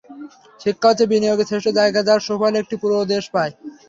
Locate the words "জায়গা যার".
1.79-2.21